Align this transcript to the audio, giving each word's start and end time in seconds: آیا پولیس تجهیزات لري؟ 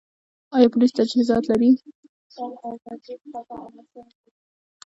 آیا 0.55 0.67
پولیس 0.73 0.91
تجهیزات 0.97 1.43
لري؟ 1.51 1.69